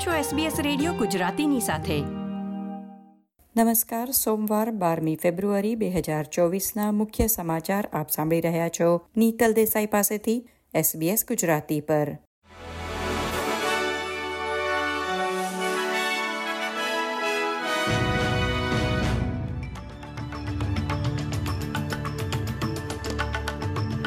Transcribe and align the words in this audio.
આપ 0.00 0.06
છો 0.06 0.36
SBS 0.36 0.62
radio 0.62 0.92
ગુજરાતીની 0.92 1.60
સાથે. 1.60 2.00
નમસ્કાર, 3.56 4.10
સોમવાર 4.10 4.70
બારમી 4.70 5.16
ફેબ્રુઆરી 5.16 5.74
બે 5.74 5.90
હજાર 5.90 6.24
ચોવીસના 6.24 6.92
મુખ્ય 6.92 7.26
સમાચાર 7.26 7.88
આપ 7.92 8.10
સાંભળી 8.10 8.40
રહ્યા 8.40 8.68
છો 8.68 9.00
નીતલ 9.16 9.52
દેસાઈ 9.52 9.86
પાસેથી 9.86 10.48
SBS 10.74 11.24
ગુજરાતી 11.28 11.80
પર. 11.80 12.08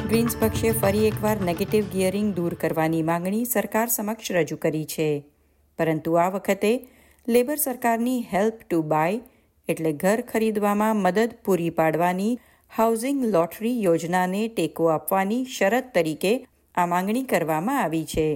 ગ્રીન્સ 0.08 0.38
પક્ષે 0.40 0.72
ફરી 0.72 1.08
એકવાર 1.08 1.42
નેગેટિવ 1.42 1.86
ગિયરિંગ 1.94 2.34
દૂર 2.34 2.54
કરવાની 2.54 3.04
માંગણી 3.04 3.46
સરકાર 3.46 3.88
સમક્ષ 3.88 4.32
રજૂ 4.32 4.56
કરી 4.56 4.86
છે. 4.86 5.33
પરંતુ 5.80 6.14
આ 6.14 6.30
વખતે 6.30 6.72
લેબર 7.28 7.56
સરકારની 7.56 8.26
હેલ્પ 8.34 8.60
ટુ 8.70 8.82
બાય 8.82 9.20
એટલે 9.70 9.94
ઘર 9.94 10.22
ખરીદવામાં 10.22 10.96
મદદ 10.96 11.32
પૂરી 11.46 11.70
પાડવાની 11.70 12.40
હાઉસિંગ 12.76 13.26
લોટરી 13.26 13.84
યોજનાને 13.84 14.48
ટેકો 14.48 14.86
આપવાની 14.88 15.46
શરત 15.46 15.92
તરીકે 15.94 16.48
આ 16.76 16.86
માંગણી 16.86 17.24
કરવામાં 17.24 17.84
આવી 17.84 18.06
છે. 18.06 18.28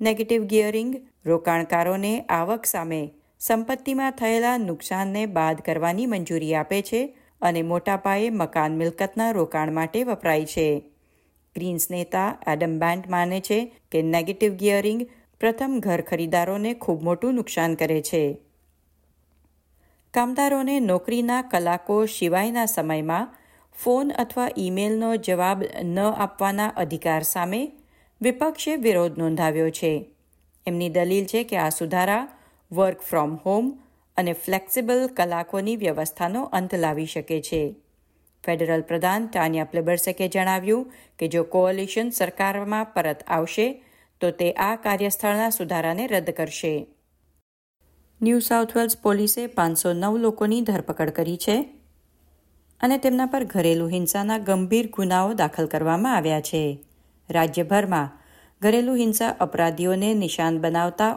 નેગેટિવ 0.00 0.44
ગિયરિંગ 0.44 1.08
રોકાણકારોને 1.26 2.20
આવક 2.28 2.66
સામે 2.66 3.10
સંપત્તિમાં 3.40 4.12
થયેલા 4.12 4.58
નુકસાનને 4.58 5.26
બાદ 5.26 5.60
કરવાની 5.60 6.06
મંજૂરી 6.06 6.54
આપે 6.54 6.82
છે 6.82 7.16
અને 7.42 7.62
મોટા 7.62 7.96
પાયે 7.96 8.30
મકાન 8.30 8.76
મિલકતના 8.76 9.30
રોકાણ 9.30 9.72
માટે 9.72 10.04
વપરાય 10.04 10.44
છે. 10.44 10.82
ગ્રીન્સ 11.56 11.90
નેતા 11.90 12.38
એડમ 12.46 12.78
બેન્ટ 12.78 13.08
માને 13.08 13.40
છે 13.40 13.58
કે 13.92 14.02
નેગેટિવ 14.02 14.52
ગિયરિંગ 14.52 15.02
પ્રથમ 15.42 15.80
ઘર 15.80 16.00
ખરીદારોને 16.00 16.74
ખૂબ 16.74 17.02
મોટું 17.02 17.34
નુકસાન 17.34 17.74
કરે 17.74 18.02
છે. 18.02 18.38
કામદારોને 20.14 20.80
નોકરીના 20.80 21.42
કલાકો 21.42 22.06
સિવાયના 22.06 22.64
સમયમાં 22.64 23.34
ફોન 23.84 24.12
અથવા 24.18 24.48
ઈમેલનો 24.58 25.16
જવાબ 25.16 25.62
ન 25.82 25.98
આપવાના 25.98 26.66
અધિકાર 26.66 27.22
સામે 27.22 27.72
વિપક્ષે 28.20 28.76
વિરોધ 28.76 29.18
નોંધાવ્યો 29.18 29.70
છે. 29.70 30.10
એમની 30.66 30.88
દલીલ 30.88 31.24
છે 31.24 31.44
કે 31.44 31.56
આ 31.56 31.68
સુધારા 31.68 32.28
વર્ક 32.72 33.00
ફ્રોમ 33.00 33.34
હોમ 33.34 33.78
અને 34.16 34.32
ફ્લેક્સિબલ 34.32 35.06
કલાકોની 35.06 35.76
વ્યવસ્થાનો 35.76 36.42
અંત 36.42 36.74
લાવી 36.74 37.06
શકે 37.06 37.42
છે. 37.42 37.76
ફેડરલ 38.44 38.80
પ્રધાન 38.80 39.26
ટાનિયા 39.26 39.64
પ્લેબર્સેકે 39.64 40.28
જણાવ્યું 40.28 40.92
કે 41.18 41.28
જો 41.28 41.42
કોઅલિશન 41.42 42.08
સરકારમાં 42.10 42.84
પરત 42.84 43.22
આવશે 43.26 43.84
તો 44.22 44.30
તે 44.40 44.48
આ 44.66 44.74
કાર્યસ્થળના 44.84 45.50
સુધારાને 45.50 46.04
રદ 46.06 46.30
કરશે. 46.38 46.74
ન્યૂ 48.20 48.42
સાઉથ 48.48 48.72
વેલ્સ 48.76 48.96
પોલીસે 49.04 49.42
પાંચસો 49.56 49.92
નવ 49.92 50.14
લોકોની 50.24 50.62
ધરપકડ 50.62 51.12
કરી 51.16 51.40
છે 51.44 51.56
અને 52.80 52.96
તેમના 52.98 53.30
પર 53.32 53.44
ઘરેલુ 53.54 53.86
હિંસાના 53.88 54.44
ગંભીર 54.48 54.86
ગુનાઓ 54.96 55.34
દાખલ 55.34 55.66
કરવામાં 55.66 56.16
આવ્યા 56.16 56.46
છે. 56.50 56.62
રાજ્યભરમાં 57.28 58.12
ઘરેલુ 58.62 58.94
હિંસા 58.94 59.36
અપરાધીઓને 59.40 60.10
નિશાન 60.14 60.60
બનાવતા 60.60 61.12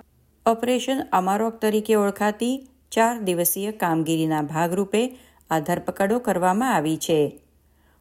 ઓપરેશન 0.46 1.00
અમારોક 1.12 1.56
તરીકે 1.62 1.96
ઓળખાતી 1.98 2.56
ચાર 2.92 3.16
દિવસીય 3.24 3.72
કામગીરીના 3.82 4.44
ભાગરૂપે 4.52 5.02
આ 5.50 5.60
ધરપકડો 5.60 6.18
કરવામાં 6.20 6.76
આવી 6.76 7.00
છે. 7.06 7.20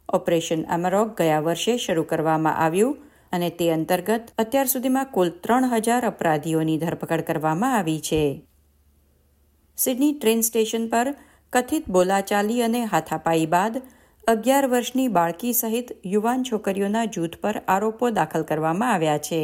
ઓપરેશન 0.08 0.62
અમારોક 0.76 1.16
ગયા 1.18 1.44
વર્ષે 1.46 1.74
શરૂ 1.78 2.04
કરવામાં 2.04 2.60
આવ્યું 2.64 2.96
અને 3.34 3.50
તે 3.58 3.66
અંતર્ગત 3.76 4.32
અત્યાર 4.42 4.68
સુધીમાં 4.72 5.12
કુલ 5.14 5.30
ત્રણ 5.44 5.70
હજાર 5.74 6.08
અપરાધીઓની 6.10 6.80
ધરપકડ 6.82 7.26
કરવામાં 7.28 7.76
આવી 7.78 8.00
છે. 8.08 8.22
સિડની 9.78 10.14
ટ્રેન 10.16 10.42
સ્ટેશન 10.48 10.88
પર 10.92 11.08
કથિત 11.52 11.92
બોલાચાલી 11.94 12.62
અને 12.66 12.82
હાથાપાઈ 12.92 13.46
બાદ 13.54 13.78
અગિયાર 14.24 14.66
વર્ષની 14.72 15.14
બાળકી 15.16 15.54
સહિત 15.60 15.88
યુવાન 16.12 16.44
છોકરીઓના 16.50 17.06
જૂથ 17.14 17.38
પર 17.42 17.56
આરોપો 17.74 18.10
દાખલ 18.18 18.44
કરવામાં 18.50 18.92
આવ્યા 18.92 19.24
છે. 19.28 19.42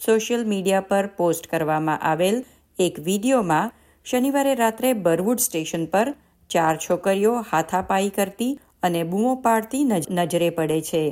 સોશિયલ 0.00 0.42
મીડિયા 0.52 0.88
પર 0.90 1.06
પોસ્ટ 1.18 1.50
કરવામાં 1.52 2.02
આવેલ 2.12 2.36
એક 2.78 2.98
વિડીયોમાં 3.06 3.72
શનિવારે 4.06 4.54
રાત્રે 4.62 4.90
બરવુડ 5.04 5.44
સ્ટેશન 5.46 5.84
પર 5.92 6.08
ચાર 6.50 6.74
છોકરીઓ 6.84 7.32
હાથાપાઈ 7.50 8.12
કરતી 8.18 8.52
અને 8.82 9.00
બૂમો 9.10 9.32
પાડતી 9.46 9.84
નજરે 10.18 10.50
પડે 10.58 10.78
છે. 10.90 11.04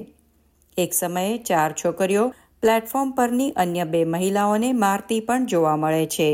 એક 0.79 0.95
સમયે 0.95 1.37
ચાર 1.49 1.71
છોકરીઓ 1.73 2.25
પ્લેટફોર્મ 2.63 3.11
પરની 3.11 3.53
અન્ય 3.57 3.85
બે 3.85 4.01
મહિલાઓને 4.05 4.69
મારતી 4.83 5.21
પણ 5.21 5.47
જોવા 5.47 5.77
મળે 5.77 6.07
છે. 6.07 6.29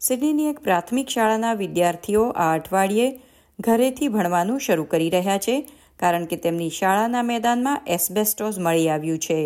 સિડનીની 0.00 0.48
એક 0.52 0.58
પ્રાથમિક 0.60 1.12
શાળાના 1.14 1.60
વિદ્યાર્થીઓ 1.60 2.24
આ 2.36 2.48
અઠવાડિયે 2.54 3.10
ઘરેથી 3.58 4.08
ભણવાનું 4.08 4.58
શરૂ 4.58 4.86
કરી 4.92 5.10
રહ્યા 5.10 5.44
છે, 5.46 5.56
કારણ 6.00 6.26
કે 6.26 6.36
તેમની 6.36 6.70
શાળાના 6.70 7.22
મેદાનમાં 7.22 7.84
એસ્બેસ્ટોસ 7.86 8.58
મળી 8.58 8.88
આવ્યું 8.88 9.22
છે. 9.26 9.38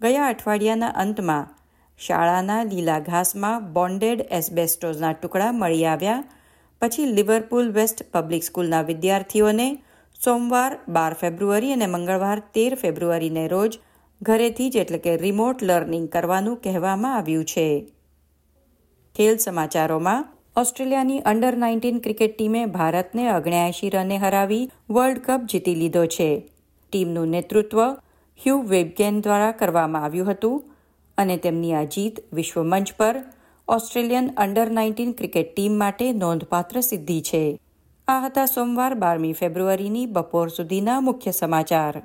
ગયા 0.00 0.28
અઠવાડિયાના 0.28 0.92
અંતમાં 1.04 1.50
શાળાના 1.98 2.62
લીલા 2.70 3.00
ઘાસમાં 3.00 3.68
બોન્ડેડ 3.72 4.26
એસ્બેસ્ટોઝના 4.30 5.12
ટુકડા 5.12 5.52
મળી 5.52 5.86
આવ્યા, 5.86 6.22
પછી 6.82 7.12
લિવરપુલ 7.18 7.74
વેસ્ટ 7.78 8.06
પબ્લિક 8.12 8.44
સ્કૂલના 8.44 8.86
વિદ્યાર્થીઓને 8.90 9.68
સોમવાર 10.24 10.78
બાર 10.88 11.14
ફેબ્રુઆરી 11.14 11.72
અને 11.72 11.86
મંગળવાર 11.86 12.38
તેર 12.38 12.74
ફેબ્રુઆરીને 12.74 13.48
રોજ 13.48 13.78
ઘરેથી 14.22 14.70
જ 14.70 14.76
એટલે 14.76 14.98
કે 14.98 15.16
રિમોટ 15.16 15.62
લર્નિંગ 15.62 16.08
કરવાનું 16.08 16.56
કહેવામાં 16.56 17.16
આવ્યું 17.16 17.44
છે. 17.44 17.92
ખેલ 19.16 19.36
સમાચારોમાં 19.36 20.28
ઓસ્ટ્રેલિયાની 20.56 21.18
અંડર 21.18 21.56
નાઇન્ટીન 21.56 21.98
ક્રિકેટ 21.98 22.36
ટીમે 22.36 22.66
ભારતને 22.66 23.28
અગણ્યાએંશી 23.28 23.88
રને 23.88 24.18
હરાવી 24.18 24.70
વર્લ્ડ 24.90 25.18
કપ 25.18 25.40
જીતી 25.52 25.74
લીધો 25.74 26.06
છે. 26.06 26.48
ટીમનું 26.92 27.28
નેતૃત્વ 27.28 27.90
હ્યુ 28.44 28.62
વેબગેન 28.62 29.20
દ્વારા 29.20 29.52
કરવામાં 29.52 30.04
આવ્યું 30.04 30.30
હતું 30.30 30.64
અને 31.18 31.36
તેમની 31.36 31.74
આ 31.74 31.84
જીત 31.84 32.34
વિશ્વમંચ 32.34 32.92
પર 32.96 33.24
Australian 33.68 34.30
under 34.36 34.70
nineteen 34.70 35.12
cricket 35.12 35.54
team 35.54 35.72
માટે 35.78 36.12
નોંધપાત્ર 36.12 36.80
સિદ્ધિ 36.80 37.20
છે. 37.20 37.60
આ 38.08 38.20
હતા 38.20 38.46
સોમવાર 38.46 38.94
બારમી 38.94 39.32
ફેબ્રુઆરીની 39.32 40.06
બપોર 40.06 40.48
સુધીના 40.48 41.00
મુખ્ય 41.00 41.30
સમાચાર 41.30 42.02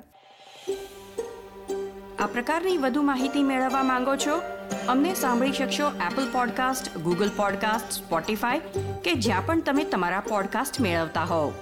આ 2.18 2.26
પ્રકારની 2.26 2.78
વધુ 2.78 3.02
માહિતી 3.02 3.42
મેળવવા 3.42 3.82
માંગો 3.82 4.16
છો? 4.16 4.34
અમને 4.88 5.14
સાંભળી 5.14 5.52
શકશો 5.52 5.88
Apple 6.10 6.32
podcast 6.32 6.98
Google 6.98 7.30
podcast 7.36 7.92
Spotify 7.92 8.58
કે 9.04 9.14
જ્યાં 9.14 9.46
પણ 9.46 9.60
તમે 9.60 9.84
તમારા 9.84 10.20
પોડકાસ્ટ 10.20 10.80
મેળવતા 10.80 11.24
હોવ. 11.24 11.52